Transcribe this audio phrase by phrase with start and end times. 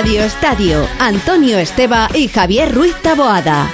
[0.00, 3.68] Radio Estadio, Antonio Esteba y Javier Ruiz Taboada.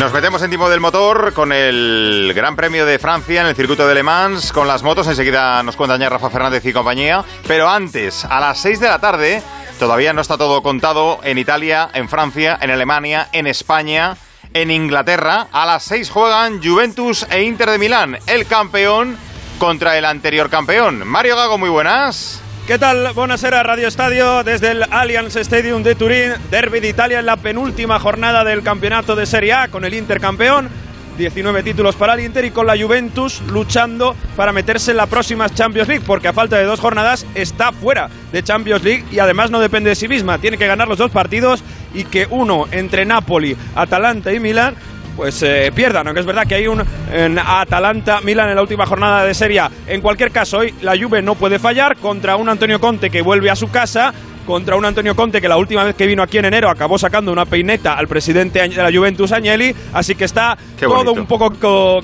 [0.00, 3.86] Nos metemos en tiempo del motor con el Gran Premio de Francia en el circuito
[3.86, 5.06] de Le Mans, con las motos.
[5.06, 7.24] Enseguida nos cuenta ya Rafa Fernández y compañía.
[7.46, 9.44] Pero antes, a las 6 de la tarde,
[9.78, 14.16] todavía no está todo contado en Italia, en Francia, en Alemania, en España,
[14.54, 15.48] en Inglaterra.
[15.52, 19.18] A las 6 juegan Juventus e Inter de Milán, el campeón
[19.58, 21.06] contra el anterior campeón.
[21.06, 22.40] Mario Gago, muy buenas.
[22.66, 23.12] ¿Qué tal?
[23.12, 26.32] Buonasera Radio Estadio desde el Allianz Stadium de Turín.
[26.50, 30.18] Derby de Italia en la penúltima jornada del campeonato de Serie A con el Inter
[30.18, 30.70] campeón.
[31.16, 35.48] 19 títulos para el Inter y con la Juventus luchando para meterse en la próxima
[35.48, 39.50] Champions League, porque a falta de dos jornadas está fuera de Champions League y además
[39.50, 40.38] no depende de sí misma.
[40.38, 41.62] Tiene que ganar los dos partidos
[41.94, 44.74] y que uno entre Napoli, Atalanta y Milán
[45.16, 46.82] pues eh, pierdan, aunque es verdad que hay un
[47.12, 49.70] en Atalanta Milan en la última jornada de Serie A.
[49.86, 53.50] En cualquier caso, hoy la Juve no puede fallar contra un Antonio Conte que vuelve
[53.50, 54.12] a su casa
[54.46, 57.32] contra un Antonio Conte que la última vez que vino aquí en enero acabó sacando
[57.32, 61.52] una peineta al presidente de la Juventus Agnelli, así que está todo un poco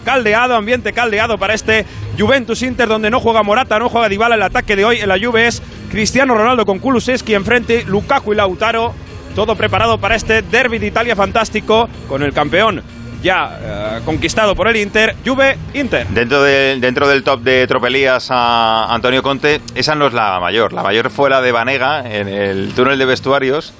[0.05, 1.85] caldeado, ambiente caldeado para este
[2.19, 5.19] Juventus Inter donde no juega Morata, no juega Dybala, el ataque de hoy en la
[5.19, 8.95] Juve es Cristiano Ronaldo con Kulusevski enfrente, Lukaku y Lautaro,
[9.35, 12.83] todo preparado para este derby de Italia fantástico con el campeón
[13.23, 16.07] ya eh, conquistado por el Inter, Juve Inter.
[16.09, 20.73] Dentro, de, dentro del top de tropelías a Antonio Conte, esa no es la mayor.
[20.73, 23.73] La mayor fue la de Vanega en el túnel de vestuarios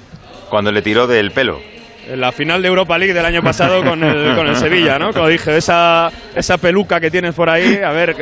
[0.49, 1.59] cuando le tiró del pelo
[2.15, 5.13] la final de Europa League del año pasado con el, con el Sevilla, ¿no?
[5.13, 8.15] Como dije, esa, esa peluca que tienes por ahí, a ver,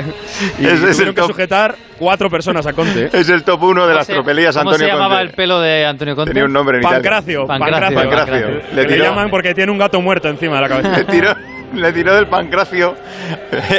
[0.60, 3.10] y es, es el que sujetar cuatro personas a Conte.
[3.14, 5.30] Es el top uno de las tropelías, ¿cómo Antonio se llamaba Conte?
[5.30, 6.32] el pelo de Antonio Conte?
[6.32, 7.48] Tenía un nombre en Pancracio.
[7.48, 7.96] Pancracio.
[7.96, 8.28] Pancracio.
[8.28, 8.76] Pancracio.
[8.76, 10.98] Le, le llaman porque tiene un gato muerto encima de la cabeza.
[10.98, 11.36] Le tiró,
[11.74, 12.96] le tiró del pancracio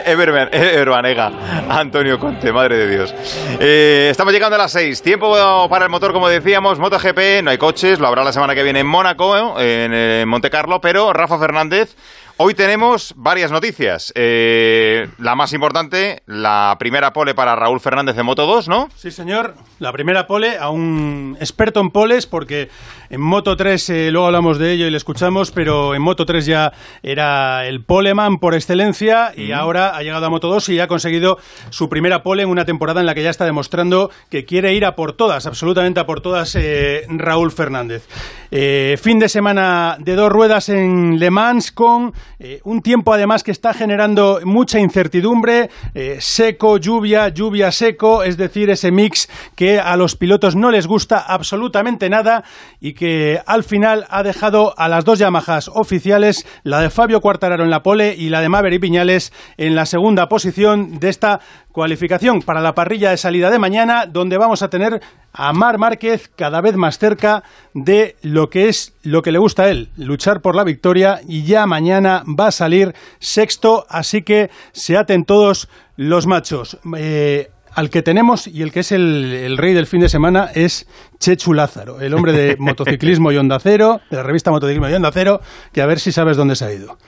[0.06, 1.30] Everbanega
[1.68, 3.14] a Antonio Conte, madre de Dios.
[3.58, 5.02] Eh, estamos llegando a las 6.
[5.02, 8.62] Tiempo para el motor, como decíamos, MotoGP, no hay coches, lo habrá la semana que
[8.62, 11.96] viene en Mónaco, en, en Monte Carlo, pero Rafa Fernández
[12.42, 14.14] Hoy tenemos varias noticias.
[14.16, 18.88] Eh, la más importante, la primera pole para Raúl Fernández de Moto 2, ¿no?
[18.96, 19.56] Sí, señor.
[19.78, 22.70] La primera pole a un experto en poles, porque
[23.10, 26.46] en Moto 3 eh, luego hablamos de ello y le escuchamos, pero en Moto 3
[26.46, 30.88] ya era el poleman por excelencia y ahora ha llegado a Moto 2 y ha
[30.88, 31.36] conseguido
[31.68, 34.86] su primera pole en una temporada en la que ya está demostrando que quiere ir
[34.86, 38.08] a por todas, absolutamente a por todas, eh, Raúl Fernández.
[38.50, 43.42] Eh, fin de semana de dos ruedas en Le Mans con eh, un tiempo además
[43.42, 49.78] que está generando mucha incertidumbre, eh, seco, lluvia, lluvia, seco, es decir, ese mix que
[49.78, 52.44] a los pilotos no les gusta absolutamente nada
[52.80, 57.64] y que al final ha dejado a las dos Yamahas oficiales, la de Fabio Quartararo
[57.64, 61.40] en la pole y la de Maverick Viñales en la segunda posición de esta
[61.72, 65.00] cualificación para la parrilla de salida de mañana, donde vamos a tener
[65.32, 67.42] a Mar Márquez cada vez más cerca
[67.74, 71.44] de lo que es lo que le gusta a él, luchar por la victoria y
[71.44, 76.78] ya mañana va a salir sexto, así que se aten todos los machos.
[76.96, 80.50] Eh, al que tenemos y el que es el, el, rey del fin de semana
[80.54, 80.88] es
[81.20, 85.10] Chechu Lázaro, el hombre de motociclismo y Onda Cero, de la revista Motociclismo y Onda
[85.12, 85.40] Cero,
[85.72, 86.98] que a ver si sabes dónde se ha ido.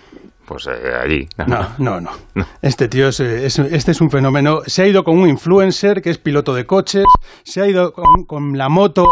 [0.52, 1.28] Pues eh, allí.
[1.38, 1.68] No, no,
[2.00, 2.46] no, no.
[2.60, 4.60] Este tío es, es, este es un fenómeno.
[4.66, 7.06] Se ha ido con un influencer que es piloto de coches,
[7.42, 9.10] se ha ido con, con la moto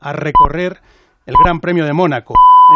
[0.00, 0.80] a recorrer
[1.24, 2.34] el Gran Premio de Mónaco.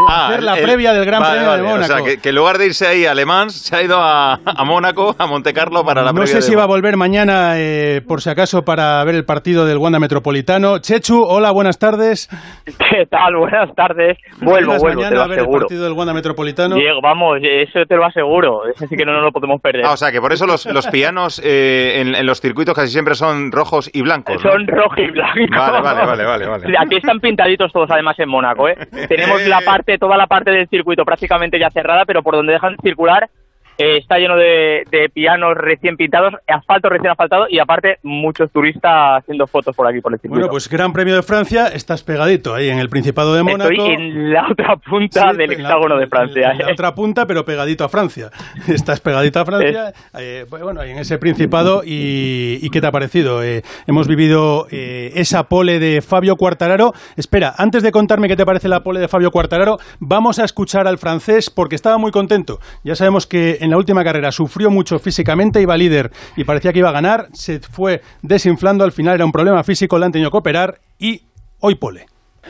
[0.08, 1.62] Ah, hacer la el- previa del Gran vale, Premio vale.
[1.62, 1.92] de Mónaco.
[1.92, 3.96] O sea, que, que en lugar de irse ahí a Le Mans, se ha ido
[3.98, 6.66] a, a Mónaco, a Monte Carlo para la no previa sé de si va a
[6.66, 10.78] volver mañana, eh, por si acaso, para ver el partido del Wanda Metropolitano.
[10.78, 12.28] Chechu, hola, buenas tardes.
[12.66, 13.36] ¿Qué tal?
[13.36, 14.18] Buenas tardes.
[14.40, 15.60] Vuelvo, ¿Vuelves vuelvo, te mañana lo a ver el aseguro.
[15.60, 16.74] partido del Wanda Metropolitano?
[16.76, 18.66] Diego, vamos, eso te lo aseguro.
[18.68, 19.84] Ese sí que no nos lo podemos perder.
[19.86, 22.88] Ah, o sea, que por eso los, los pianos eh, en, en los circuitos casi
[22.92, 24.42] siempre son rojos y blancos.
[24.44, 24.50] ¿no?
[24.52, 25.36] Son rojo y blanco.
[25.56, 26.74] Vale, vale, vale, vale, vale.
[26.78, 28.76] Aquí están pintaditos todos además en Mónaco, ¿eh?
[29.08, 32.76] Tenemos la parte, toda la parte del circuito prácticamente ya cerrada, pero por donde dejan
[32.82, 33.30] circular
[33.78, 39.18] eh, está lleno de, de pianos recién pintados, asfalto recién asfaltado y aparte muchos turistas
[39.22, 40.40] haciendo fotos por aquí por el circuito.
[40.40, 43.70] Bueno, pues Gran Premio de Francia, estás pegadito ahí en el Principado de Mónaco.
[43.70, 46.50] Estoy en la otra punta Sí, del la- hexágono de Francia.
[46.52, 46.72] En la ¿eh?
[46.72, 48.30] otra punta, pero pegadito a Francia.
[48.68, 49.92] Estás pegadito a Francia.
[50.18, 51.82] eh, pues bueno, en ese Principado.
[51.84, 53.42] ¿Y, y qué te ha parecido?
[53.42, 56.92] Eh, hemos vivido eh, esa pole de Fabio Quartararo.
[57.16, 60.86] Espera, antes de contarme qué te parece la pole de Fabio Quartararo, vamos a escuchar
[60.86, 62.58] al francés porque estaba muy contento.
[62.84, 66.78] Ya sabemos que en la última carrera sufrió mucho físicamente, iba líder y parecía que
[66.78, 67.26] iba a ganar.
[67.34, 68.82] Se fue desinflando.
[68.84, 71.22] Al final era un problema físico, le han tenido que operar y
[71.60, 72.06] hoy pole.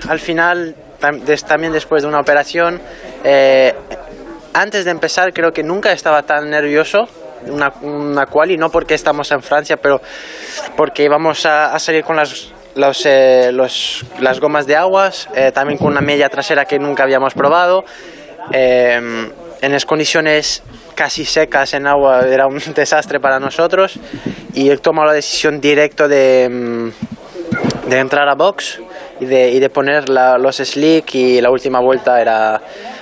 [0.08, 0.76] Al final,
[1.48, 2.80] también después de una operación,
[3.24, 3.74] eh,
[4.54, 7.08] antes de empezar creo que nunca estaba tan nervioso
[7.48, 10.00] una, una quali, no porque estamos en Francia, pero
[10.76, 15.52] porque vamos a, a salir con las, los, eh, los- las gomas de aguas, eh,
[15.52, 17.84] también con una media trasera que nunca habíamos probado.
[18.52, 19.30] Eh,
[19.62, 20.62] en las condiciones
[20.94, 23.99] casi secas en agua era un desastre para nosotros
[24.55, 28.81] y he tomado la decisión directa de, mm, de entrar a box
[29.20, 32.61] y de, y de poner la- los slick y la última vuelta era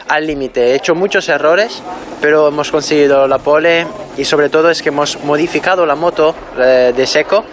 [0.09, 0.73] al límite.
[0.73, 1.83] He hecho muchos errores,
[2.21, 3.87] pero hemos conseguido la pole
[4.17, 7.45] y sobre todo es que hemos modificado la moto eh, de seco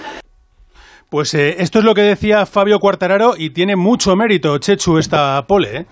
[1.09, 5.41] Pues eh, esto es lo que decía Fabio Quartararo y tiene mucho mérito, Chechu, esta
[5.47, 5.77] pole.
[5.77, 5.85] ¿eh?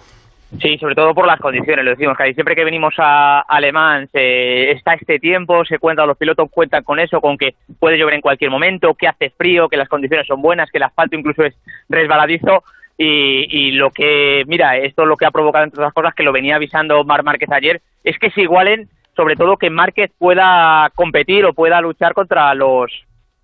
[0.58, 4.72] Sí, sobre todo por las condiciones, lo decimos, que siempre que venimos a Alemán se
[4.72, 8.22] está este tiempo, se cuenta, los pilotos cuentan con eso, con que puede llover en
[8.22, 11.56] cualquier momento, que hace frío, que las condiciones son buenas, que el asfalto incluso es
[11.88, 12.64] resbaladizo.
[12.98, 16.34] Y, y lo que, mira, esto lo que ha provocado entre otras cosas, que lo
[16.34, 21.46] venía avisando Mar Márquez ayer, es que se igualen, sobre todo que Márquez pueda competir
[21.46, 22.92] o pueda luchar contra los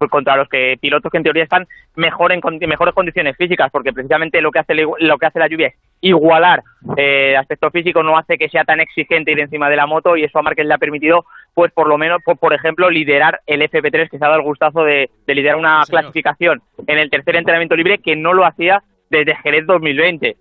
[0.10, 4.42] contra los que pilotos que en teoría están mejor en mejores condiciones físicas porque precisamente
[4.42, 6.64] lo que hace lo que hace la lluvia es igualar
[6.98, 10.24] eh, aspecto físico no hace que sea tan exigente ir encima de la moto y
[10.24, 13.62] eso a Márquez le ha permitido pues por lo menos por, por ejemplo liderar el
[13.62, 17.10] FP3 que se ha dado el gustazo de, de liderar una Sí, clasificación en el
[17.10, 20.36] tercer entrenamiento libre que no lo hacía desde Jerez 2020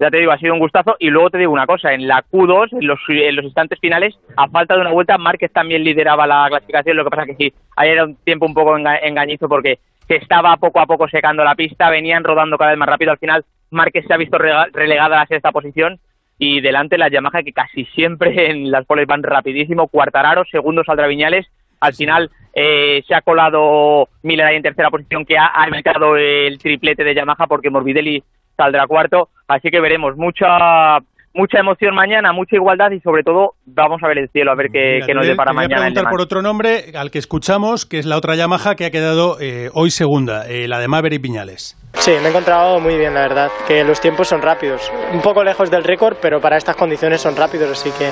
[0.00, 0.96] ya te digo, ha sido un gustazo.
[0.98, 2.86] Y luego te digo una cosa, en la Q2, en
[3.36, 6.96] los, instantes finales, a falta de una vuelta, Márquez también lideraba la clasificación.
[6.96, 10.16] Lo que pasa que sí, ayer era un tiempo un poco enga- engañizo porque se
[10.16, 13.12] estaba poco a poco secando la pista, venían rodando cada vez más rápido.
[13.12, 15.98] Al final, Márquez se ha visto relegada a la sexta posición
[16.38, 19.88] y delante la Yamaha que casi siempre en las poles van rapidísimo.
[19.88, 21.46] Cuartararo, segundo saldrá Viñales.
[21.80, 26.58] Al final eh, se ha colado Miller en tercera posición que ha, ha evitado el
[26.58, 28.22] triplete de Yamaha porque Morbidelli
[28.60, 29.28] saldrá cuarto.
[29.48, 31.00] Así que veremos mucha
[31.32, 34.66] mucha emoción mañana, mucha igualdad y sobre todo vamos a ver el cielo, a ver
[34.72, 35.82] qué, Mira, qué nos depara te voy a mañana.
[35.82, 39.36] preguntar por otro nombre al que escuchamos, que es la otra Yamaha que ha quedado
[39.40, 41.76] eh, hoy segunda, eh, la de Maverick Viñales.
[41.94, 44.90] Sí, me he encontrado muy bien, la verdad, que los tiempos son rápidos.
[45.12, 48.10] Un poco lejos del récord, pero para estas condiciones son rápidos, así que,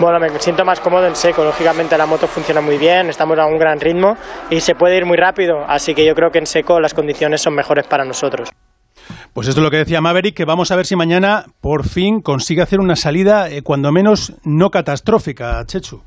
[0.00, 1.44] bueno, me siento más cómodo en seco.
[1.44, 4.16] Lógicamente la moto funciona muy bien, estamos a un gran ritmo
[4.50, 7.40] y se puede ir muy rápido, así que yo creo que en seco las condiciones
[7.40, 8.50] son mejores para nosotros.
[9.32, 12.20] Pues esto es lo que decía Maverick, que vamos a ver si mañana por fin
[12.20, 16.02] consigue hacer una salida, eh, cuando menos no catastrófica, Chechu.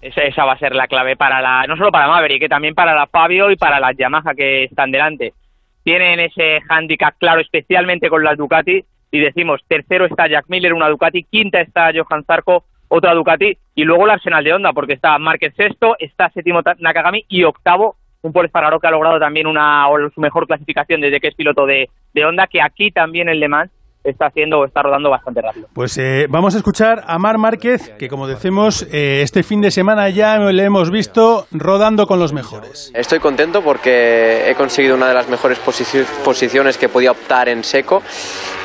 [0.00, 2.74] Esa, esa va a ser la clave para la, no solo para Maverick, que también
[2.74, 5.34] para la Fabio y para las Yamaha que están delante.
[5.82, 10.88] Tienen ese handicap claro, especialmente con las Ducati, y decimos, tercero está Jack Miller, una
[10.88, 15.18] Ducati, quinta está Johan Zarco, otra Ducati, y luego el Arsenal de Honda, porque está
[15.18, 19.86] Márquez sexto, está séptimo Nakagami y octavo un Paul Espargaró que ha logrado también una
[20.14, 23.48] su mejor clasificación desde que es piloto de, de Honda, que aquí también en Le
[23.48, 23.70] Mans
[24.04, 25.68] está haciendo o está rodando bastante rápido.
[25.74, 29.70] Pues eh, vamos a escuchar a Mar Márquez, que como decimos, eh, este fin de
[29.70, 32.90] semana ya le hemos visto rodando con los mejores.
[32.94, 37.62] Estoy contento porque he conseguido una de las mejores posici- posiciones que podía optar en
[37.64, 38.02] seco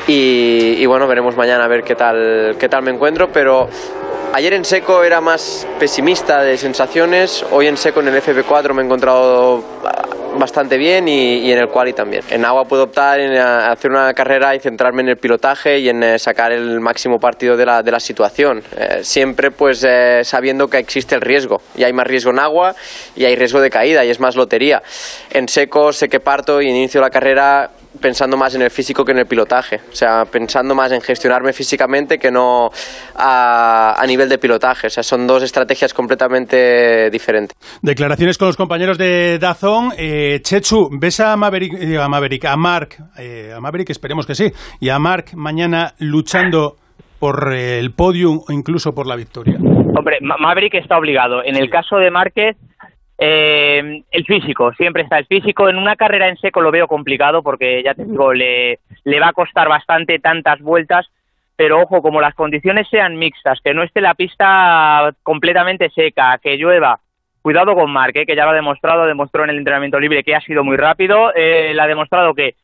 [0.06, 3.68] y, y bueno, veremos mañana a ver qué tal, qué tal me encuentro, pero
[4.32, 8.82] ayer en seco era más pesimista de sensaciones, hoy en seco en el FP4 me
[8.82, 9.62] he encontrado
[10.38, 12.22] bastante bien y, en el quali también.
[12.30, 15.88] En agua puedo optar en ah, hacer una carrera y centrarme en el pilotaje y
[15.88, 18.62] en eh, sacar el máximo partido de la, de la situación.
[18.76, 22.74] Eh, siempre pues eh, sabiendo que existe el riesgo y hay más riesgo en agua
[23.14, 24.82] y hay riesgo de caída y es más lotería.
[25.30, 29.12] En seco sé que parto y inicio la carrera pensando más en el físico que
[29.12, 32.68] en el pilotaje, o sea, pensando más en gestionarme físicamente que no
[33.14, 37.56] a, a nivel de pilotaje, o sea, son dos estrategias completamente diferentes.
[37.82, 39.92] Declaraciones con los compañeros de Dazón.
[39.98, 44.34] Eh, Chechu, ¿ves a Maverick, eh, a, Maverick, a Mark, eh, a Maverick esperemos que
[44.34, 44.50] sí,
[44.80, 46.76] y a Mark mañana luchando
[47.18, 49.56] por eh, el podium o incluso por la victoria?
[49.58, 51.42] Hombre, Ma- Maverick está obligado.
[51.44, 52.56] En el caso de Márquez,
[53.18, 55.68] eh, el físico, siempre está el físico.
[55.68, 59.28] En una carrera en seco lo veo complicado porque, ya te digo, le, le va
[59.28, 61.06] a costar bastante tantas vueltas.
[61.56, 66.58] Pero ojo, como las condiciones sean mixtas, que no esté la pista completamente seca, que
[66.58, 67.00] llueva,
[67.40, 70.34] cuidado con Mark, eh, que ya lo ha demostrado, demostró en el entrenamiento libre que
[70.34, 72.56] ha sido muy rápido, eh, le ha demostrado que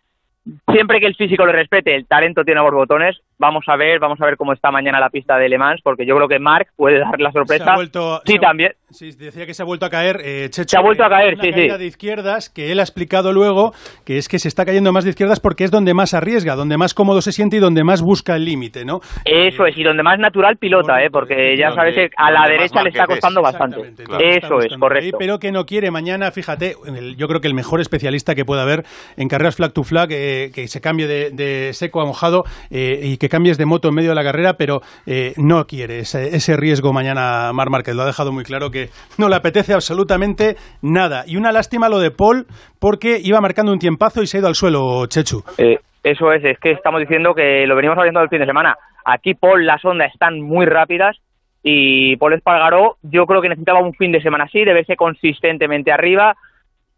[0.71, 3.19] siempre que el físico le respete, el talento tiene borbotones.
[3.43, 6.07] Vamos a ver, vamos a ver cómo está mañana la pista de Le Mans, porque
[6.07, 7.65] yo creo que Mark puede dar la sorpresa.
[7.65, 8.73] Se ha vuelto- sí, se ha- también.
[8.91, 10.21] Sí, decía que se ha vuelto a caer.
[10.23, 11.81] eh, Chechu, Se ha vuelto a caer, una sí, caída sí.
[11.81, 13.73] de izquierdas que él ha explicado luego
[14.05, 16.77] que es que se está cayendo más de izquierdas porque es donde más arriesga, donde
[16.77, 19.01] más cómodo se siente y donde más busca el límite, ¿no?
[19.25, 21.11] Eso es, y donde más natural pilota, ¿eh?
[21.11, 23.81] porque ya sabes que a la derecha le está costando bastante.
[24.21, 25.17] Eso es, ahí, correcto.
[25.19, 28.63] pero que no quiere mañana, fíjate, el- yo creo que el mejor especialista que pueda
[28.63, 28.85] haber
[29.17, 33.01] en carreras flag to flag, eh, que se cambie de, de seco a mojado eh,
[33.03, 36.37] y que cambies de moto en medio de la carrera, pero eh, no quiere ese,
[36.37, 37.95] ese, riesgo mañana Mar Márquez.
[37.95, 41.25] Lo ha dejado muy claro que no le apetece absolutamente nada.
[41.27, 42.45] Y una lástima lo de Paul,
[42.79, 45.43] porque iba marcando un tiempazo y se ha ido al suelo, Chechu.
[45.57, 48.77] Eh, eso es, es que estamos diciendo que lo venimos hablando el fin de semana.
[49.05, 51.17] Aquí Paul, las ondas están muy rápidas
[51.63, 55.91] y Paul Espargaró yo creo que necesitaba un fin de semana así, de verse consistentemente
[55.91, 56.35] arriba.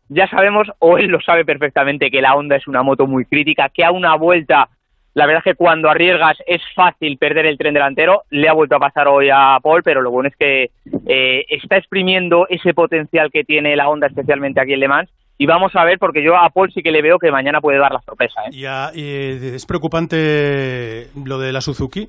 [0.08, 3.70] Ya sabemos, o él lo sabe perfectamente, que la Honda es una moto muy crítica,
[3.72, 4.68] que a una vuelta,
[5.14, 8.22] la verdad es que cuando arriesgas es fácil perder el tren delantero.
[8.30, 10.70] Le ha vuelto a pasar hoy a Paul, pero lo bueno es que
[11.06, 15.46] eh, está exprimiendo ese potencial que tiene la Honda, especialmente aquí en Le Mans, y
[15.46, 17.92] vamos a ver porque yo a Paul sí que le veo que mañana puede dar
[17.92, 18.40] la sorpresa.
[18.46, 18.50] ¿eh?
[18.52, 22.08] Y, a, y, es preocupante lo de la Suzuki.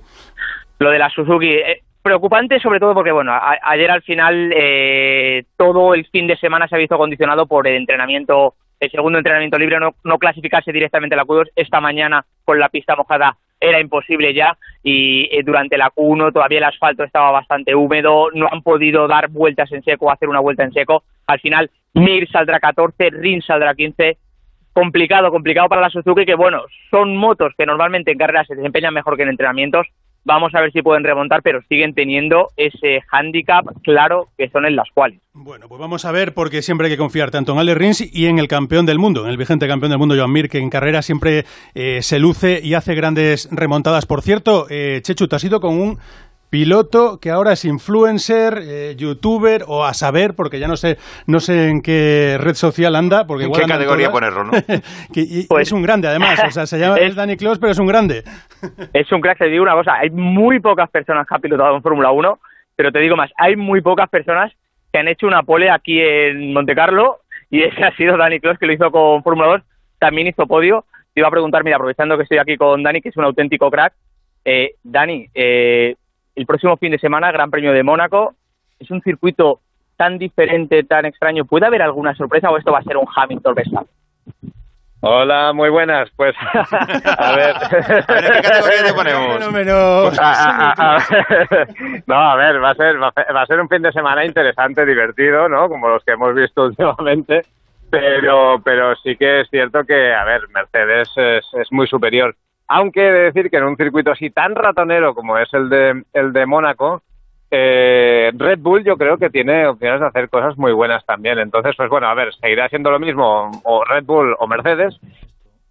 [0.79, 3.33] Lo de la Suzuki, eh, preocupante sobre todo porque, bueno,
[3.63, 7.77] ayer al final eh, todo el fin de semana se ha visto condicionado por el
[7.77, 11.49] entrenamiento, el segundo entrenamiento libre, no, no clasificarse directamente a la Q2.
[11.55, 16.59] Esta mañana con la pista mojada era imposible ya y eh, durante la Q1 todavía
[16.59, 20.63] el asfalto estaba bastante húmedo, no han podido dar vueltas en seco, hacer una vuelta
[20.63, 21.03] en seco.
[21.27, 24.17] Al final Mir saldrá 14, Rin saldrá 15.
[24.73, 28.93] Complicado, complicado para la Suzuki, que bueno, son motos que normalmente en carreras se desempeñan
[28.93, 29.87] mejor que en entrenamientos,
[30.25, 34.75] Vamos a ver si pueden remontar, pero siguen teniendo ese hándicap claro que son en
[34.75, 35.21] las cuales.
[35.33, 38.25] Bueno, pues vamos a ver, porque siempre hay que confiar tanto en Ale Rins y
[38.25, 40.71] en el campeón del mundo, en el vigente campeón del mundo, Joan Mir, que en
[40.71, 44.07] carrera siempre eh, se luce y hace grandes remontadas.
[44.07, 45.99] Por cierto, eh, Chechu, te has ido con un
[46.49, 50.97] piloto que ahora es influencer, eh, youtuber o a saber, porque ya no sé,
[51.27, 53.27] no sé en qué red social anda.
[53.27, 54.51] Porque ¿En qué categoría ponerlo, no?
[55.49, 56.41] pues, es un grande, además.
[56.47, 58.23] o sea, se llama es, Danny Close, pero es un grande.
[58.93, 59.95] es un crack, te digo una cosa.
[59.95, 62.39] Hay muy pocas personas que han pilotado en Fórmula 1,
[62.75, 64.51] pero te digo más, hay muy pocas personas
[64.91, 68.57] que han hecho una pole aquí en Monte Carlo y ese ha sido Danny Close,
[68.59, 69.61] que lo hizo con Fórmula 2.
[69.99, 70.85] También hizo podio.
[71.13, 73.71] Te iba a preguntar, mira, aprovechando que estoy aquí con Dani, que es un auténtico
[73.71, 73.93] crack.
[74.43, 75.95] Eh, Dani, eh,
[76.35, 78.35] el próximo fin de semana, Gran Premio de Mónaco.
[78.79, 79.61] Es un circuito
[79.97, 81.45] tan diferente, tan extraño.
[81.45, 83.95] ¿Puede haber alguna sorpresa o esto va a ser un Hamilton Verstappen?
[85.07, 86.09] Hola, muy buenas.
[86.15, 87.55] Pues, a ver.
[87.69, 89.37] ¿Qué categoría te ponemos?
[89.51, 89.67] Pues,
[92.07, 95.47] no, a ver, va a, ser, va a ser un fin de semana interesante, divertido,
[95.47, 95.69] ¿no?
[95.69, 97.43] Como los que hemos visto últimamente.
[97.91, 102.35] Pero, pero sí que es cierto que, a ver, Mercedes es, es muy superior.
[102.67, 106.03] Aunque he de decir que en un circuito así tan ratonero como es el de,
[106.13, 107.03] el de Mónaco,
[107.51, 111.39] eh, Red Bull yo creo que tiene opciones de hacer cosas muy buenas también.
[111.39, 114.99] Entonces, pues bueno, a ver, seguirá siendo lo mismo o Red Bull o Mercedes,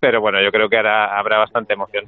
[0.00, 2.04] pero bueno, yo creo que ahora habrá bastante emoción.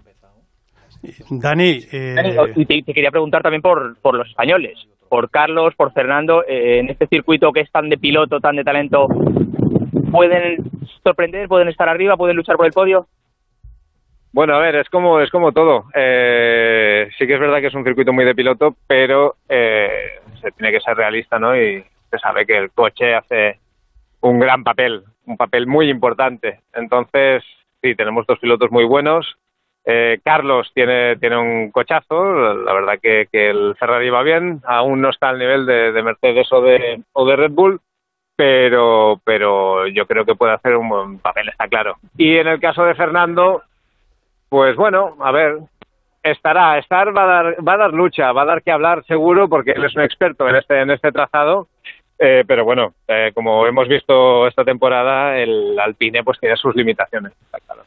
[1.30, 2.36] Dani, eh...
[2.56, 4.78] y te, quería preguntar también por, por los españoles,
[5.08, 8.64] por Carlos, por Fernando, eh, en este circuito que es tan de piloto, tan de
[8.64, 9.06] talento,
[10.10, 10.70] ¿pueden
[11.02, 13.06] sorprender, pueden estar arriba, pueden luchar por el podio?
[14.32, 15.84] Bueno, a ver, es como, es como todo.
[15.94, 20.50] Eh, sí que es verdad que es un circuito muy de piloto, pero eh, se
[20.52, 21.56] tiene que ser realista, ¿no?
[21.56, 23.58] Y se sabe que el coche hace
[24.20, 26.60] un gran papel, un papel muy importante.
[26.74, 27.42] Entonces,
[27.82, 29.36] sí, tenemos dos pilotos muy buenos.
[29.88, 35.00] Eh, Carlos tiene, tiene un cochazo, la verdad que, que, el Ferrari va bien, aún
[35.00, 37.80] no está al nivel de, de Mercedes o de, o de Red Bull,
[38.34, 41.98] pero, pero yo creo que puede hacer un buen papel, está claro.
[42.16, 43.62] Y en el caso de Fernando,
[44.56, 45.58] pues bueno, a ver,
[46.22, 49.50] estará, estar va a dar, va a dar lucha, va a dar que hablar seguro
[49.50, 51.68] porque él es un experto en este, en este trazado.
[52.18, 57.34] Eh, pero bueno, eh, como hemos visto esta temporada, el Alpine pues tiene sus limitaciones,
[57.66, 57.82] claro.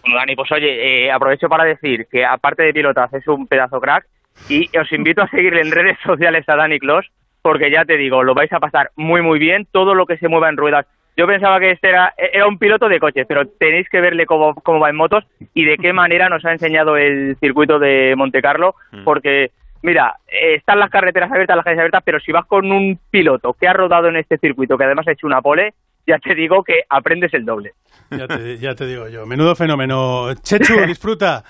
[0.00, 3.78] Bueno, Dani, pues oye, eh, aprovecho para decir que aparte de pilotas es un pedazo
[3.78, 4.06] crack
[4.48, 7.04] y os invito a seguirle en redes sociales a Dani Clos
[7.42, 10.28] porque ya te digo, lo vais a pasar muy muy bien, todo lo que se
[10.28, 13.88] mueva en ruedas yo pensaba que este era, era un piloto de coches, pero tenéis
[13.88, 17.36] que verle cómo, cómo va en motos y de qué manera nos ha enseñado el
[17.40, 19.04] circuito de Monte Carlo, mm.
[19.04, 23.54] porque mira, están las carreteras abiertas, las calles abiertas, pero si vas con un piloto
[23.54, 25.74] que ha rodado en este circuito, que además ha hecho una pole,
[26.06, 27.72] ya te digo que aprendes el doble.
[28.10, 30.34] Ya te, ya te digo yo, menudo fenómeno.
[30.34, 31.42] Chechu, disfruta.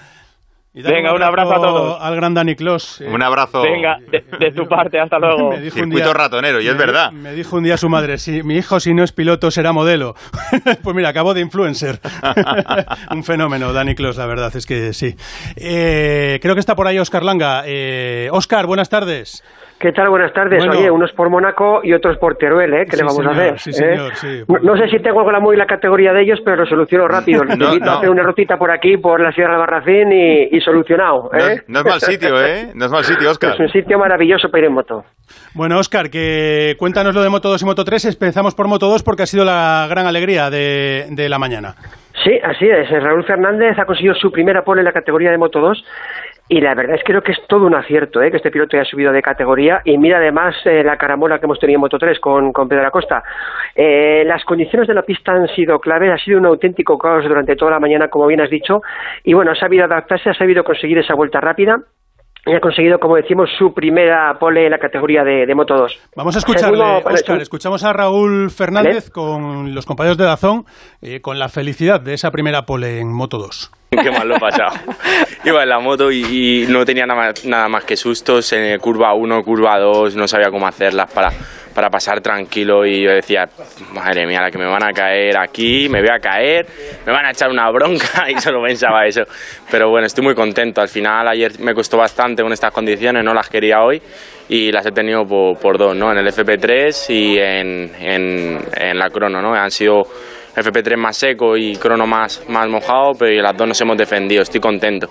[0.83, 1.99] Venga, un abrazo, a todos.
[2.01, 3.01] Al gran Dani Clos.
[3.01, 3.63] Un abrazo.
[3.63, 5.51] Venga, de, tu parte, hasta luego.
[5.51, 7.13] Me dijo Circuito ratonero, y es verdad.
[7.13, 10.15] Me dijo un día su madre, si mi hijo si no es piloto será modelo.
[10.83, 12.01] pues mira, acabó de influencer.
[13.11, 15.17] un fenómeno, Dani Clos, la verdad, es que sí.
[15.57, 17.63] Eh, creo que está por ahí Oscar Langa.
[17.65, 19.43] Eh, Oscar, buenas tardes.
[19.79, 20.09] ¿Qué tal?
[20.09, 20.67] Buenas tardes.
[20.67, 22.85] Oye, unos por Mónaco y otros por Teruel, ¿eh?
[22.89, 23.59] ¿Qué le vamos a hacer?
[23.59, 24.45] Sí, señor, ¿Eh?
[24.63, 27.45] no, sé si tengo la móvil la categoría de ellos, pero lo soluciono rápido.
[27.45, 31.31] Necesito hacer una rutita por aquí, por la Sierra de Barracín y, solucionado.
[31.35, 31.61] ¿eh?
[31.69, 32.71] No, es mal sitio, ¿eh?
[32.75, 33.53] No es mal sitio, Oscar.
[33.53, 35.05] Es un sitio maravilloso para ir en moto.
[35.55, 38.07] Bueno, Oscar, que cuéntanos lo de Moto 2 y Moto 3.
[38.07, 41.75] Empezamos por Moto 2 porque ha sido la gran alegría de, de la mañana.
[42.25, 42.89] Sí, así es.
[43.03, 45.85] Raúl Fernández ha conseguido su primera pole en la categoría de Moto 2
[46.49, 48.31] y la verdad es que creo que es todo un acierto ¿eh?
[48.31, 51.59] que este piloto haya subido de categoría y mira además eh, la caramola que hemos
[51.59, 53.25] tenido en Moto 3 con, con Pedro Acosta.
[53.75, 57.57] Eh, las condiciones de la pista han sido clave, ha sido un auténtico caos durante
[57.57, 58.81] toda la mañana, como bien has dicho,
[59.25, 61.83] y bueno, ha sabido adaptarse, ha sabido conseguir esa vuelta rápida
[62.47, 66.11] y ha conseguido, como decimos, su primera pole en la categoría de, Moto 2.
[66.15, 67.41] Vamos a escucharle, Oscar.
[67.43, 70.65] Escuchamos a Raúl Fernández con los compañeros de Dazón,
[71.03, 73.73] eh, con la felicidad de esa primera pole en Moto 2.
[73.91, 74.77] Qué mal lo he pasado.
[75.45, 79.15] Iba en la moto y, no tenía nada más, nada más que sustos en curva
[79.15, 81.31] 1, curva 2, no sabía cómo hacerlas para
[81.77, 83.47] para pasar tranquilo y yo decía,
[83.93, 86.67] madre mía, la que me van a caer aquí, me voy a caer,
[87.05, 89.25] me van a echar una bronca y solo pensaba eso.
[89.71, 90.81] Pero bueno, estoy muy contento.
[90.81, 94.01] Al final ayer me costó bastante con estas condiciones, no las quería hoy
[94.49, 96.11] y las he tenido por, dos, ¿no?
[96.13, 99.55] En el FP3 y en, en, la crono, ¿no?
[99.55, 100.03] Han sido
[100.57, 104.61] FP3 más seco y crono más, más mojado, pero las dos nos hemos defendido, estoy
[104.61, 105.11] contento.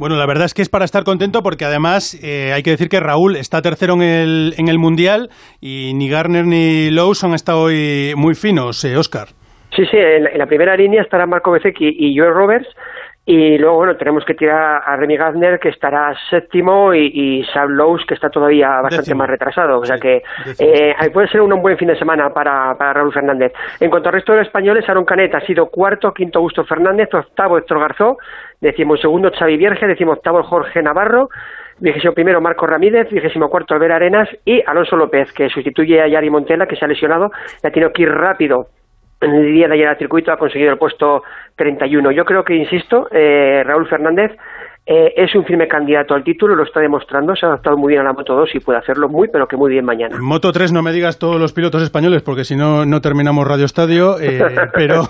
[0.00, 2.88] Bueno, la verdad es que es para estar contento porque además eh, hay que decir
[2.88, 5.28] que Raúl está tercero en el, en el Mundial
[5.60, 9.28] y ni Garner ni Lowe's han estado hoy muy finos, eh, Oscar.
[9.76, 12.68] Sí, sí, en la, primera línea estará Marco Bezzecchi y Joel Roberts
[13.26, 17.70] y luego, bueno, tenemos que tirar a Remy Gardner, que estará séptimo, y, y Sam
[17.72, 19.78] Lowe's, que está todavía bastante más retrasado.
[19.78, 20.22] O sea que
[20.58, 23.52] eh, puede ser un, buen fin de semana para, para Raúl Fernández.
[23.78, 27.12] En cuanto al resto de los españoles, Aaron Canet ha sido cuarto, quinto Augusto Fernández,
[27.12, 28.16] octavo Héctor Garzó,
[29.00, 31.28] segundo Xavi Vierge, octavo Jorge Navarro,
[31.78, 36.30] vigésimo primero Marco Ramírez, vigésimo cuarto Albert Arenas y Alonso López, que sustituye a Yari
[36.30, 37.30] Montela, que se ha lesionado,
[37.62, 38.68] y ha tenido que ir rápido
[39.20, 41.22] en el día de ayer al circuito, ha conseguido el puesto
[41.60, 42.10] 31.
[42.12, 44.32] Yo creo que, insisto, eh, Raúl Fernández
[44.92, 48.00] eh, es un firme candidato al título, lo está demostrando, se ha adaptado muy bien
[48.00, 50.16] a la Moto 2 y puede hacerlo muy, pero que muy bien mañana.
[50.18, 53.66] Moto 3 no me digas todos los pilotos españoles, porque si no, no terminamos Radio
[53.66, 54.42] Estadio, eh,
[54.74, 55.04] pero...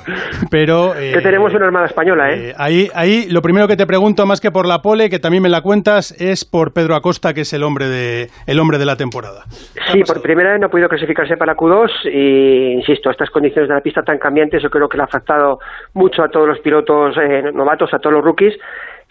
[0.50, 2.52] pero que tenemos una Armada Española, ¿eh?
[2.58, 5.49] ahí, ahí lo primero que te pregunto, más que por la pole, que también me
[5.49, 8.96] la cuentas, es por Pedro Acosta, que es el hombre de, el hombre de la
[8.96, 9.44] temporada.
[9.92, 13.76] Sí, por primera vez no ha podido clasificarse para Q2 y, insisto, estas condiciones de
[13.76, 15.58] la pista tan cambiantes yo creo que le ha afectado
[15.95, 17.16] mucho a todos los pilotos
[17.54, 18.58] novatos, a todos los rookies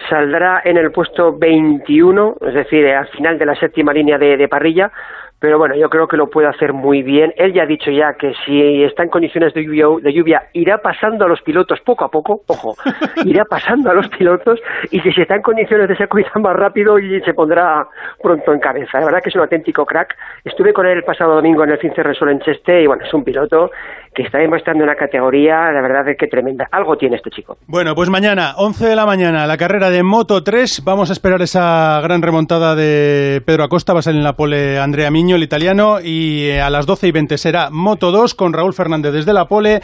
[0.08, 4.92] saldrá en el puesto 21, es decir, al final de la séptima línea de, parrilla,
[5.40, 7.34] pero bueno, yo creo que lo puede hacer muy bien.
[7.38, 10.80] Él ya ha dicho ya que si está en condiciones de lluvia, de lluvia irá
[10.80, 12.76] pasando a los pilotos poco a poco, ojo,
[13.26, 14.60] irá pasando a los pilotos
[14.92, 17.88] y si está en condiciones de ser irá más rápido y se pondrá
[18.22, 19.00] pronto en cabeza.
[19.00, 20.16] La verdad que es un auténtico crack.
[20.44, 23.14] Estuve con él el pasado domingo en el Fince Resol en Cheste y bueno, es
[23.14, 23.72] un piloto
[24.14, 26.68] que está demostrando una categoría, la verdad es que tremenda.
[26.72, 27.58] Algo tiene este chico.
[27.68, 30.84] Bueno, pues mañana, 11 de la mañana, la carrera de Moto 3.
[30.84, 33.94] Vamos a esperar esa gran remontada de Pedro Acosta.
[33.94, 36.00] Va a salir en la pole Andrea Miño, el italiano.
[36.02, 39.46] Y eh, a las 12 y 20 será Moto 2 con Raúl Fernández desde la
[39.46, 39.82] pole.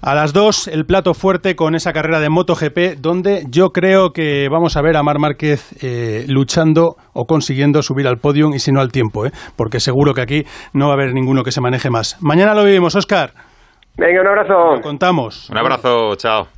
[0.00, 4.48] A las 2 el plato fuerte con esa carrera de MotoGP, donde yo creo que
[4.48, 8.70] vamos a ver a Mar Márquez eh, luchando o consiguiendo subir al podium y si
[8.70, 9.32] no al tiempo, ¿eh?
[9.56, 12.16] porque seguro que aquí no va a haber ninguno que se maneje más.
[12.20, 13.32] Mañana lo vivimos, Oscar.
[13.96, 14.76] Venga, un abrazo.
[14.76, 15.50] Lo contamos.
[15.50, 16.57] Un abrazo, chao.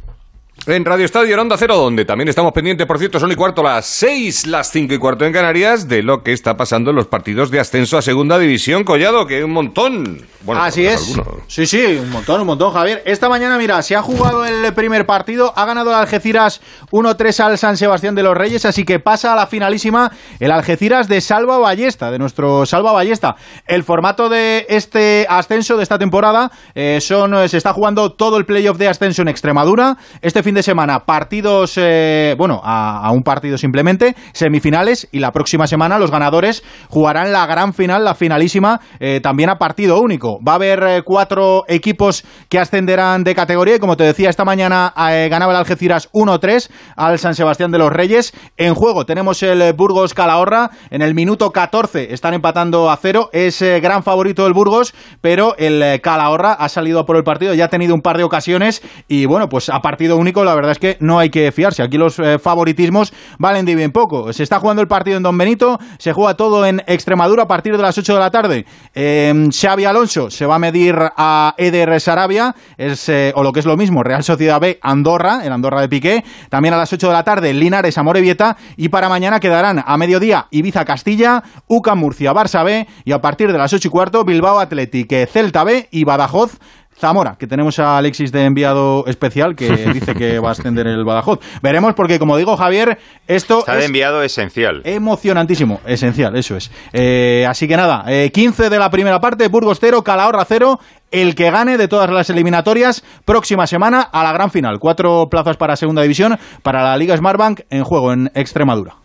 [0.66, 3.62] En Radio Estadio en Onda Cero, donde también estamos pendientes, por cierto, son y cuarto
[3.62, 7.06] las seis, las cinco y cuarto en Canarias, de lo que está pasando en los
[7.06, 8.84] partidos de ascenso a Segunda División.
[8.84, 10.20] Collado, que hay un montón.
[10.42, 11.18] Bueno, Así es.
[11.48, 13.02] Sí, sí, un montón, un montón, Javier.
[13.06, 17.58] Esta mañana, mira, se ha jugado el primer partido, ha ganado el Algeciras 1-3 al
[17.58, 21.58] San Sebastián de los Reyes, así que pasa a la finalísima el Algeciras de Salva
[21.58, 23.36] Ballesta, de nuestro Salva Ballesta.
[23.66, 28.44] El formato de este ascenso de esta temporada eh, son, se está jugando todo el
[28.44, 29.96] playoff de ascenso en Extremadura.
[30.20, 35.66] Este fin de semana partidos, eh, bueno, a, un partido simplemente, semifinales y la próxima
[35.66, 40.38] semana los ganadores jugarán la gran final, la finalísima, eh, también a partido único.
[40.46, 44.44] Va a haber eh, cuatro equipos que ascenderán de categoría y como te decía, esta
[44.44, 48.32] mañana ganaba el Algeciras 1-3 al San Sebastián de los Reyes.
[48.56, 53.60] En juego tenemos el Burgos Calahorra, en el minuto 14 están empatando a cero, es
[53.60, 57.94] gran favorito el Burgos, pero el Calahorra ha salido por el partido, ya ha tenido
[57.94, 61.18] un par de ocasiones y bueno, pues a partido único la verdad es que no
[61.18, 61.82] hay que fiarse.
[61.82, 64.32] Aquí los eh, favoritismos valen de bien poco.
[64.32, 67.76] Se está jugando el partido en Don Benito, se juega todo en Extremadura a partir
[67.76, 68.66] de las 8 de la tarde.
[68.94, 73.60] Eh, Xavi Alonso se va a medir a Eder Sarabia, es, eh, o lo que
[73.60, 76.24] es lo mismo, Real Sociedad B, Andorra, el Andorra de Piqué.
[76.48, 78.56] También a las 8 de la tarde, Linares, Amorebieta.
[78.76, 82.86] Y para mañana quedarán a mediodía Ibiza Castilla, UCA Murcia, Barça B.
[83.04, 86.58] Y a partir de las 8 y cuarto, Bilbao Athletic, Celta B y Badajoz
[87.00, 91.04] Zamora, que tenemos a Alexis de enviado especial que dice que va a ascender el
[91.04, 91.38] Badajoz.
[91.62, 94.82] Veremos porque, como digo, Javier, esto Está de enviado esencial.
[94.84, 96.70] Emocionantísimo, esencial, eso es.
[96.92, 100.78] Eh, así que nada, 15 de la primera parte, Burgos 0, Calahorra 0,
[101.10, 104.78] el que gane de todas las eliminatorias próxima semana a la gran final.
[104.78, 108.96] Cuatro plazas para segunda división para la Liga Smartbank en juego en Extremadura.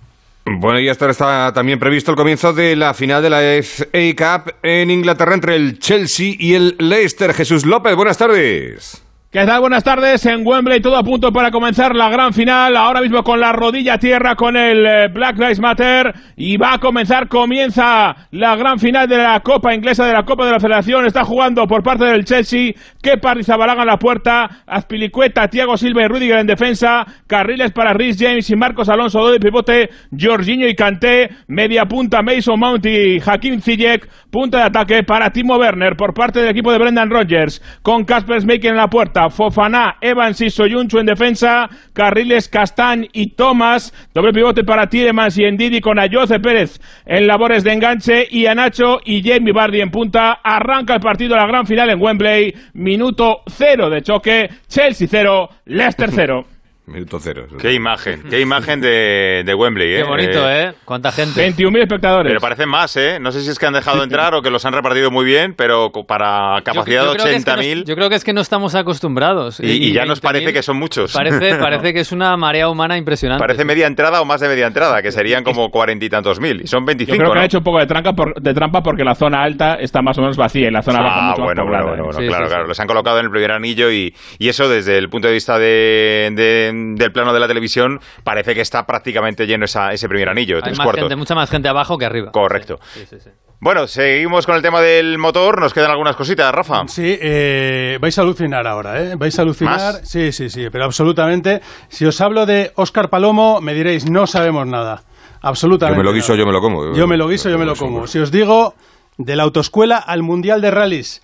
[0.45, 4.53] Bueno, y hasta está también previsto el comienzo de la final de la FA Cup
[4.61, 7.33] en Inglaterra entre el Chelsea y el Leicester.
[7.33, 9.04] Jesús López, buenas tardes.
[9.35, 9.59] ¿Qué tal?
[9.59, 10.25] Buenas tardes.
[10.27, 12.77] En Wembley todo a punto para comenzar la gran final.
[12.77, 16.13] Ahora mismo con la rodilla a tierra con el eh, Black Lives Matter.
[16.37, 20.45] Y va a comenzar, comienza la gran final de la Copa Inglesa, de la Copa
[20.45, 21.05] de la Federación.
[21.05, 22.75] Está jugando por parte del Chelsea.
[23.01, 24.63] Kepa Rizabalaga en la puerta.
[24.65, 27.05] Azpilicueta, Thiago Silva y Rudiger en defensa.
[27.27, 29.89] Carriles para Rhys James y Marcos Alonso de pivote.
[30.17, 31.29] Jorginho y Kanté.
[31.49, 34.07] Media punta Mason Mount y Hakim Ziyech.
[34.31, 37.61] Punta de ataque para Timo Werner por parte del equipo de Brendan Rodgers.
[37.81, 39.24] Con Casper Schmeichel en la puerta.
[39.29, 45.45] Fofana, Evans y Soyunchu en defensa, Carriles, Castán y Thomas, doble pivote para Tielemans y
[45.45, 49.91] Endidi con Ayoce Pérez en labores de enganche y a Nacho y Jamie Bardi en
[49.91, 50.39] punta.
[50.43, 56.09] Arranca el partido la gran final en Wembley, minuto cero de choque, Chelsea cero, Leicester
[56.13, 56.54] cero.
[56.87, 57.47] Minuto cero.
[57.59, 59.97] Qué imagen, qué imagen de, de Wembley, ¿eh?
[59.97, 60.73] Qué bonito, ¿eh?
[60.85, 61.51] Cuánta gente.
[61.51, 62.29] 21.000 espectadores.
[62.29, 63.17] Pero parecen más, ¿eh?
[63.19, 65.55] No sé si es que han dejado entrar o que los han repartido muy bien,
[65.57, 68.33] pero para capacidad Yo- yo de es que 80.000 nos- Yo creo que es que
[68.33, 69.59] no estamos acostumbrados.
[69.59, 71.11] y, y ya nos 20.000 parece que son muchos.
[71.11, 73.41] Parece, parece que es una marea humana impresionante.
[73.41, 76.61] Parece media entrada o más de media entrada, que serían como cuarenta y tantos mil.
[76.61, 77.39] Y son Yo 25, creo que ¿no?
[77.39, 80.17] han hecho un poco de, tranca por- de trampa porque la zona alta está más
[80.19, 81.85] o menos vacía y la zona baja Ah, más bueno, bueno, poblada.
[81.87, 82.63] bueno, bueno, Sí, claro, sí, claro.
[82.65, 82.67] sí.
[82.69, 85.57] Los han colocado en el primer anillo y, y eso desde el punto de vista
[85.57, 90.29] de, de- del plano de la televisión parece que está prácticamente lleno esa- ese primer
[90.29, 91.03] anillo, Hay tres más cuartos.
[91.03, 92.31] gente, mucha más gente abajo que arriba.
[92.31, 92.79] Correcto.
[92.93, 93.29] Sí, sí, sí.
[93.59, 95.59] Bueno, seguimos con el tema del motor.
[95.61, 96.83] Nos quedan algunas cositas, Rafa.
[96.87, 99.15] Sí, eh, vais a alucinar ahora, ¿eh?
[99.15, 99.73] Vais a alucinar.
[99.77, 100.01] ¿Más?
[100.03, 101.61] Sí, sí, sí, pero absolutamente.
[101.87, 105.03] Si os hablo de Óscar Palomo, me diréis, no sabemos nada.
[105.41, 105.97] Yo Absolutamente.
[105.99, 106.39] me lo guiso, nada.
[106.39, 106.93] yo me lo como.
[106.95, 108.07] Yo me lo guiso, yo me lo como.
[108.07, 108.75] Si os digo
[109.17, 111.21] de la autoescuela al Mundial de Rallys,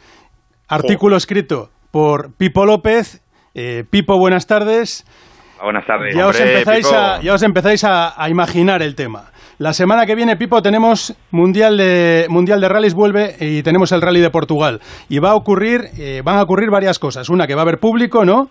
[0.67, 3.21] artículo escrito por Pipo López.
[3.55, 5.05] Eh, Pipo, buenas tardes.
[5.63, 6.15] Buenas tardes.
[6.15, 6.97] Ya os empezáis, Pipo.
[6.97, 9.32] a, ya os empezáis a, a imaginar el tema.
[9.60, 14.02] La semana que viene, Pipo, tenemos Mundial de, mundial de Rallys, vuelve y tenemos el
[14.02, 14.80] Rally de Portugal.
[15.08, 17.30] Y va a ocurrir, eh, van a ocurrir varias cosas.
[17.30, 18.47] Una, que va a haber público, ¿no?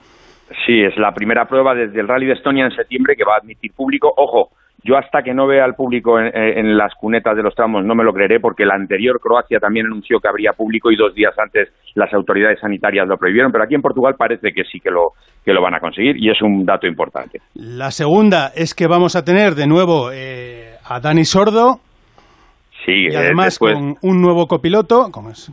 [0.67, 3.39] Sí, es la primera prueba desde el Rally de Estonia en septiembre que va a
[3.39, 4.13] admitir público.
[4.17, 4.51] Ojo,
[4.83, 7.95] yo hasta que no vea al público en, en las cunetas de los tramos no
[7.95, 11.35] me lo creeré porque la anterior Croacia también anunció que habría público y dos días
[11.39, 15.13] antes las autoridades sanitarias lo prohibieron, pero aquí en Portugal parece que sí que lo,
[15.45, 17.41] que lo van a conseguir y es un dato importante.
[17.55, 21.81] La segunda es que vamos a tener de nuevo eh, a Dani Sordo
[22.85, 25.11] Sí, y eh, además después, con un nuevo copiloto.
[25.11, 25.53] ¿cómo es?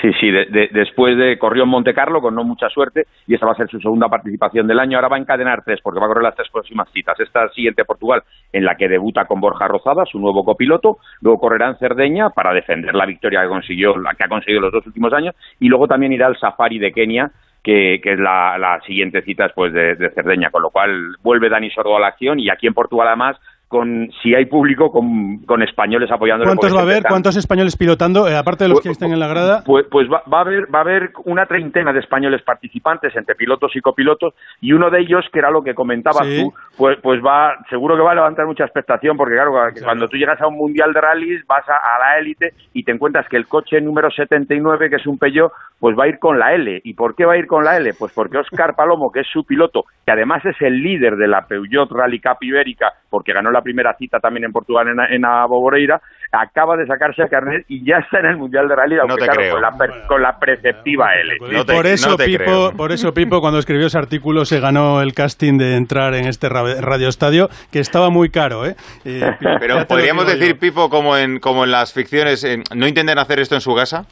[0.00, 3.34] Sí, sí, de- de- después de corrió en Monte Carlo con no mucha suerte y
[3.34, 4.96] esta va a ser su segunda participación del año.
[4.96, 7.18] Ahora va a encadenar tres porque va a correr las tres próximas citas.
[7.18, 10.98] Esta siguiente Portugal en la que debuta con Borja Rozada, su nuevo copiloto.
[11.20, 14.72] Luego correrá en Cerdeña para defender la victoria que consiguió, la que ha conseguido los
[14.72, 15.34] dos últimos años.
[15.58, 17.30] Y luego también irá al Safari de Kenia.
[17.64, 21.48] Que, que es la, la siguiente cita después de, de Cerdeña, con lo cual vuelve
[21.48, 23.36] Dani Sordo a la acción y aquí en Portugal además
[23.72, 26.46] con si hay público con, con españoles apoyándole.
[26.50, 27.02] ¿Cuántos va a haber?
[27.08, 28.28] ¿Cuántos españoles pilotando?
[28.28, 29.62] Eh, aparte de los Pues- que estén en la grada.
[29.64, 33.34] pues, pues va, va a haber va a haber una treintena de españoles participantes entre
[33.34, 36.42] pilotos y copilotos y uno de ellos que era lo que comentabas Sí.
[36.42, 40.16] tú pues pues va seguro que va a levantar mucha expectación porque claro, cuando tú
[40.18, 43.38] llegas a un mundial de rallies vas a, a la élite y te encuentras que
[43.38, 46.80] el coche número 79 que es un Peugeot pues va a ir con la L
[46.84, 49.26] y por qué va a ir con la L pues porque Oscar Palomo que es
[49.32, 53.50] su piloto que además es el líder de la Peugeot Rally Cup Ibérica porque ganó
[53.50, 56.00] la primera cita también en Portugal en, en Aboboreira
[56.32, 59.24] acaba de sacarse a carnet y ya está en el mundial de rally aunque te
[59.24, 59.52] claro, creo.
[59.52, 63.58] con la, per- con la preceptiva L Y por eso, Pipo, por eso Pipo, cuando
[63.58, 67.80] escribió ese artículo, se ganó el casting de entrar en este ra- Radio Estadio, que
[67.80, 68.74] estaba muy caro, ¿eh?
[69.04, 70.58] Eh, Pipo, Pero podríamos decir, yo.
[70.58, 74.06] Pipo, como en, como en las ficciones, ¿no intenten hacer esto en su casa?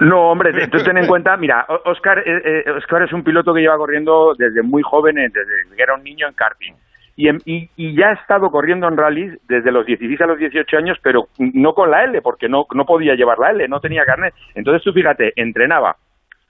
[0.00, 3.60] No, hombre, tú ten en cuenta, mira, Oscar, eh, eh, Oscar es un piloto que
[3.60, 6.74] lleva corriendo desde muy joven, eh, desde que era un niño en karting.
[7.16, 10.38] Y, en- y, y ya ha estado corriendo en rallies desde los 16 a los
[10.38, 13.80] 18 años, pero no con la L, porque no, no podía llevar la L, no
[13.80, 14.34] tenía carnet.
[14.54, 15.96] Entonces tú fíjate, entrenaba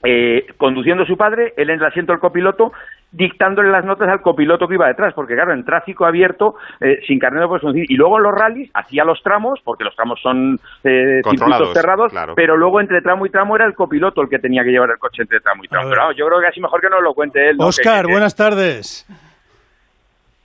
[0.06, 2.72] eh, conduciendo a su padre, él en el asiento del copiloto,
[3.10, 7.18] dictándole las notas al copiloto que iba detrás, porque claro, en tráfico abierto, eh, sin
[7.18, 7.90] carnet no puedes conducir.
[7.90, 12.10] Y luego en los rallies hacía los tramos, porque los tramos son eh, circuitos cerrados,
[12.10, 12.34] claro.
[12.34, 14.98] pero luego entre tramo y tramo era el copiloto el que tenía que llevar el
[14.98, 15.88] coche entre tramo y tramo.
[15.90, 17.56] Pero yo creo que así mejor que no lo cuente él.
[17.60, 19.06] Oscar, Que- que- buenas tardes.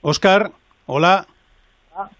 [0.02, 0.50] Oscar,
[0.86, 1.26] hola.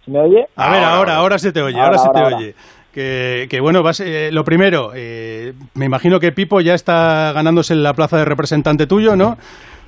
[0.04, 0.46] ¿Se me oye?
[0.56, 2.54] A ver, ahora, ahora se te oye, ahora, Ahora, se te ahora, oye.
[2.92, 7.74] Que, que bueno, vas, eh, lo primero, eh, me imagino que Pipo ya está ganándose
[7.76, 9.38] la plaza de representante tuyo, ¿no?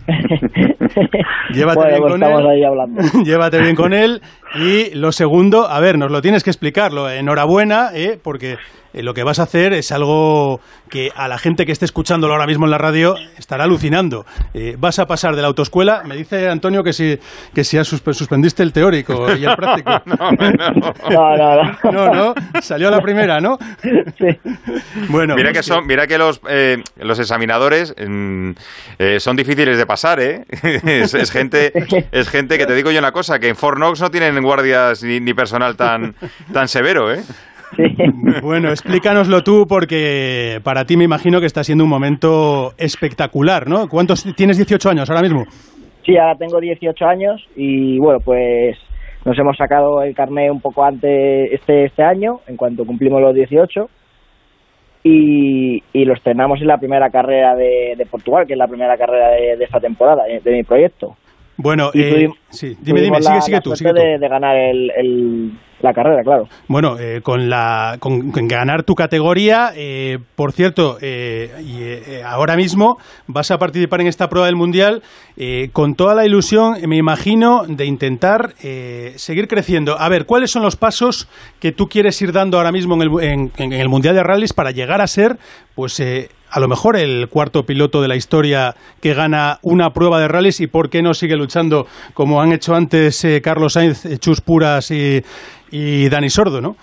[1.52, 2.50] Llévate Bueno, bien pues con estamos él.
[2.50, 3.02] ahí hablando.
[3.24, 4.20] Llévate bien con él.
[4.54, 7.08] Y lo segundo, a ver, nos lo tienes que explicarlo.
[7.08, 8.18] Enhorabuena, ¿eh?
[8.22, 8.58] porque
[8.92, 12.34] eh, lo que vas a hacer es algo que a la gente que esté escuchándolo
[12.34, 14.26] ahora mismo en la radio estará alucinando.
[14.52, 16.02] Eh, vas a pasar de la autoescuela.
[16.04, 17.18] Me dice Antonio que si,
[17.54, 19.90] que si suspendiste el teórico y el práctico.
[21.12, 21.56] No, no,
[21.90, 21.92] no.
[21.92, 23.56] No, no, salió a la primera, ¿no?
[25.08, 28.50] Bueno, mira que son, mira que los eh, los examinadores mm,
[28.98, 30.44] eh, son difíciles de pasar, ¿eh?
[30.86, 31.72] es, es gente
[32.12, 35.02] es gente que te digo yo una cosa, que en Fort Knox no tienen guardias
[35.02, 36.14] ni, ni personal tan
[36.52, 37.20] tan severo, ¿eh?
[38.42, 43.88] Bueno, explícanoslo tú porque para ti me imagino que está siendo un momento espectacular, ¿no?
[43.88, 45.44] ¿Cuántos tienes 18 años ahora mismo?
[46.04, 48.76] Sí, ahora tengo 18 años y bueno, pues
[49.24, 53.34] nos hemos sacado el carnet un poco antes este, este año, en cuanto cumplimos los
[53.34, 53.88] 18,
[55.02, 59.30] y, y lo estrenamos en la primera carrera de, Portugal, que es la primera carrera
[59.30, 61.16] de, esta temporada, de mi proyecto.
[61.56, 64.00] Bueno, Y eh, tuvimos- sí, dime, dime, sigue, la- sigue la tú, suerte sigue tú.
[64.00, 66.48] De, de ganar el, el- la carrera, claro.
[66.68, 72.22] Bueno, eh, con, la, con, con ganar tu categoría, eh, por cierto, eh, y, eh,
[72.24, 75.02] ahora mismo vas a participar en esta prueba del Mundial
[75.36, 79.98] eh, con toda la ilusión, me imagino, de intentar eh, seguir creciendo.
[80.00, 83.20] A ver, ¿cuáles son los pasos que tú quieres ir dando ahora mismo en el,
[83.24, 85.36] en- en el Mundial de Rallys para llegar a ser,
[85.74, 90.20] pues, eh, a lo mejor el cuarto piloto de la historia que gana una prueba
[90.20, 94.04] de rallies y por qué no sigue luchando como han hecho antes eh, Carlos Sainz,
[94.04, 95.20] eh, Chus Puras y,
[95.70, 96.76] y Dani Sordo, ¿no?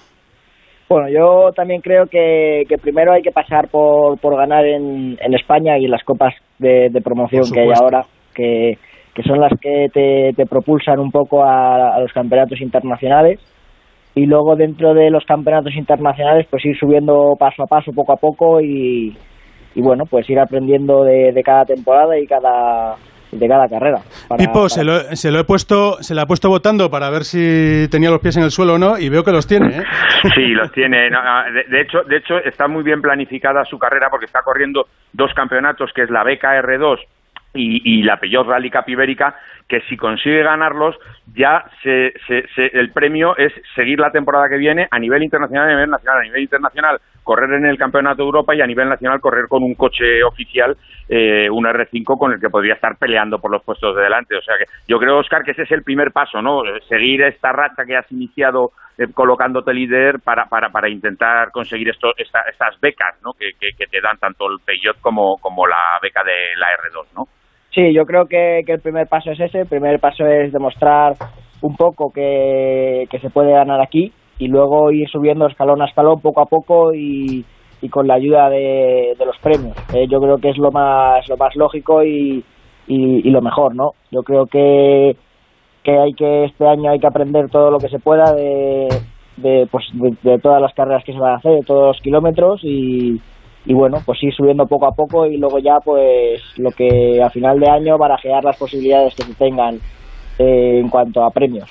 [0.90, 5.34] Bueno, yo también creo que, que primero hay que pasar por, por ganar en, en
[5.36, 8.74] España y en las copas de, de promoción que hay ahora, que,
[9.14, 13.40] que son las que te, te propulsan un poco a, a los campeonatos internacionales.
[14.16, 18.18] Y luego dentro de los campeonatos internacionales, pues ir subiendo paso a paso, poco a
[18.18, 19.16] poco y,
[19.76, 22.96] y bueno, pues ir aprendiendo de, de cada temporada y cada
[23.32, 24.00] de cada carrera.
[24.28, 27.12] para- Pipo, para- se, lo, se lo he puesto, se la ha puesto votando para
[27.12, 29.68] ver si tenía los pies en el suelo o no y veo que los tiene,
[29.78, 29.84] ¿eh?
[30.36, 31.10] Sí, los tiene.
[31.12, 34.42] No, no, de, de hecho, de hecho, está muy bien planificada su carrera porque está
[34.44, 36.98] corriendo dos campeonatos, que es la BKR2
[37.54, 39.36] y, y la Peugeot Rally Cup Ibérica,
[39.70, 40.98] que si consigue ganarlos,
[41.34, 45.70] ya se, se- el premio es seguir la temporada que viene a nivel internacional a
[45.72, 46.20] nivel nacional.
[46.20, 49.62] A nivel internacional, correr en el Campeonato de Europa y a nivel nacional, correr con
[49.64, 50.76] un coche oficial,
[51.08, 54.36] eh, un R5 con el que podría estar peleando por los puestos de delante.
[54.36, 56.64] O sea que yo creo, Oscar, que ese es el primer paso, ¿no?
[56.88, 62.12] Seguir esta racha que has iniciado eh, colocándote líder para, para, para intentar conseguir esto,
[62.18, 63.34] esta- estas becas, ¿no?
[63.34, 67.14] Que, que, que te dan tanto el Peugeot como, como la beca de la R2,
[67.16, 67.28] ¿no?
[67.72, 69.60] Sí, yo creo que, que el primer paso es ese.
[69.60, 71.14] El primer paso es demostrar
[71.62, 76.22] un poco que, que se puede ganar aquí y luego ir subiendo escalón a escalón
[76.22, 77.46] poco a poco y,
[77.82, 79.78] y con la ayuda de, de los premios.
[79.94, 82.44] Eh, yo creo que es lo más, lo más lógico y,
[82.88, 83.92] y, y lo mejor, ¿no?
[84.12, 85.16] Yo creo que,
[85.84, 88.88] que hay que este año hay que aprender todo lo que se pueda de,
[89.38, 92.02] de, pues, de, de todas las carreras que se van a hacer, de todos los
[92.02, 93.20] kilómetros y,
[93.66, 97.30] y bueno, pues ir subiendo poco a poco y luego ya pues lo que a
[97.30, 99.76] final de año barajear las posibilidades que se tengan
[100.38, 101.70] eh, en cuanto a premios.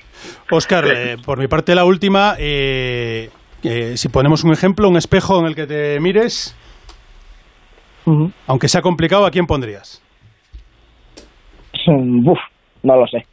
[0.51, 3.31] Oscar, eh, por mi parte la última, eh,
[3.63, 6.57] eh, si ponemos un ejemplo, un espejo en el que te mires,
[8.47, 10.03] aunque sea complicado, ¿a quién pondrías?
[11.87, 12.39] Uf,
[12.83, 13.25] no lo sé.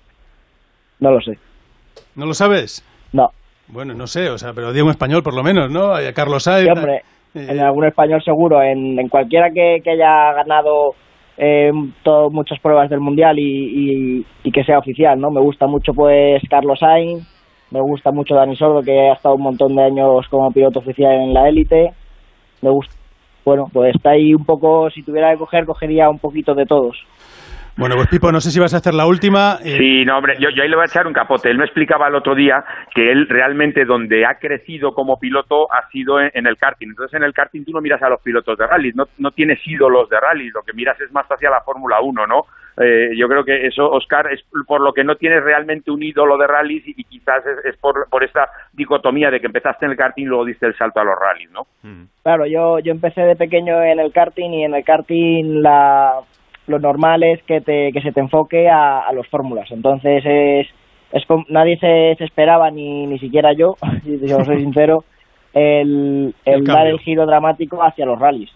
[1.00, 1.38] No lo sé.
[2.16, 2.84] ¿No lo sabes?
[3.12, 3.30] No.
[3.68, 5.98] Bueno, no sé, o sea, pero di un español por lo menos, ¿no?
[5.98, 6.66] Eh, Carlos Sainz.
[6.66, 7.02] Sí, hombre,
[7.50, 10.94] en algún español seguro, en, en cualquiera que, que haya ganado
[11.38, 11.72] eh,
[12.04, 13.44] to- muchas pruebas del mundial y,
[14.20, 15.30] y- y que sea oficial, ¿no?
[15.32, 17.28] Me gusta mucho pues Carlos Sainz,
[17.72, 21.12] me gusta mucho Dani Sordo que ha estado un montón de años como piloto oficial
[21.14, 21.92] en la élite,
[22.62, 22.94] me gusta,
[23.44, 26.98] bueno, pues está ahí un poco, si tuviera que coger, cogería un poquito de todos.
[27.78, 29.60] Bueno, pues Pipo, no sé si vas a hacer la última.
[29.62, 31.50] eh, Sí, no, hombre, yo, yo ahí le voy a echar un capote.
[31.50, 35.90] Él me explicaba el otro día que él realmente donde ha crecido como piloto ha
[35.90, 36.88] sido en, en el karting.
[36.90, 39.60] Entonces, en el karting tú no miras a los pilotos de rally, no, no tienes
[39.68, 42.46] ídolos de rally, lo que miras es más hacia la Fórmula 1, ¿no?
[42.78, 46.38] Eh, yo creo que eso, Oscar, es por lo que no tienes realmente un ídolo
[46.38, 49.92] de rallies y, y quizás es, es por, por esta dicotomía de que empezaste en
[49.92, 51.68] el karting y luego diste el salto a los rallies, ¿no?
[52.24, 56.20] Claro, yo, yo empecé de pequeño en el karting y en el karting la,
[56.68, 59.70] lo normal es que, te, que se te enfoque a, a los fórmulas.
[59.72, 60.68] Entonces es,
[61.12, 65.04] es nadie se, se esperaba, ni, ni siquiera yo, si yo soy sincero,
[65.54, 68.52] el, el, El dar el giro dramático hacia los rallies.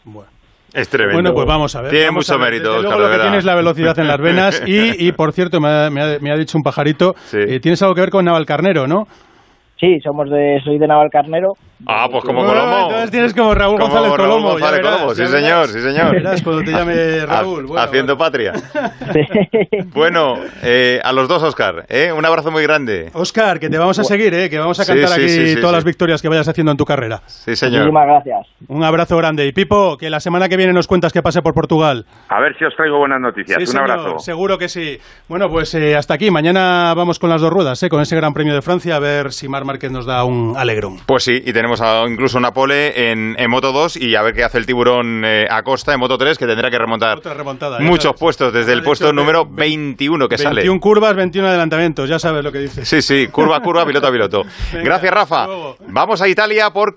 [0.73, 1.15] Es tremendo.
[1.15, 1.91] Bueno, pues vamos a ver.
[1.91, 2.51] Tiene mucho ver.
[2.51, 3.23] mérito, luego lo que verdad.
[3.25, 6.19] tiene es la velocidad en las venas y, y por cierto, me ha, me ha-
[6.19, 9.07] me ha dicho un pajarito, eh, tienes algo que ver con Navalcarnero, ¿no?
[9.79, 11.53] Sí, somos de, soy de Navalcarnero.
[11.87, 12.81] Ah, pues como Bueno, Colomo.
[12.87, 14.47] entonces tienes como Raúl Como González Raúl Colomo.
[14.47, 16.11] ya González verás, Colomo, sí señor, sí señor.
[16.11, 17.65] Verás cuando te llame Raúl.
[17.67, 18.53] Bueno, haciendo patria.
[19.93, 22.11] bueno, eh, a los dos, Oscar, ¿eh?
[22.11, 23.09] un abrazo muy grande.
[23.13, 24.49] Oscar, que te vamos a seguir, ¿eh?
[24.49, 25.75] que vamos a Sí, cantar sí, aquí sí, sí, todas sí.
[25.75, 27.21] las victorias que vayas haciendo en tu carrera.
[27.27, 27.81] Sí, señor.
[27.91, 28.47] Muchísimas gracias.
[28.67, 29.45] Un abrazo grande.
[29.47, 32.05] Y Pipo, que la semana que viene nos cuentas que pase por Portugal.
[32.29, 33.55] A ver si os traigo buenas noticias.
[33.57, 34.19] Sí, Un señor, abrazo.
[34.19, 34.97] Seguro que sí.
[35.27, 36.29] Bueno, pues eh, hasta aquí.
[36.31, 37.89] Mañana vamos con las dos ruedas, ¿eh?
[37.89, 40.97] con ese Gran Premio de Francia, a ver si Mar Márquez nos da un alegrón.
[41.05, 44.33] Pues sí, y tenemos a- incluso una pole en, en Moto 2 y a ver
[44.33, 47.19] qué hace el tiburón eh, Acosta en Moto 3, que tendrá que remontar
[47.81, 48.19] muchos sabes.
[48.19, 50.79] puestos desde el puesto número 21 que 21 sale.
[50.79, 52.09] curvas, 21 adelantamientos.
[52.09, 52.87] Ya sabes lo que dices.
[52.87, 54.43] Sí, sí, curva, curva, piloto a piloto.
[54.73, 55.47] Gracias, Rafa.
[55.87, 56.87] Vamos a Italia porque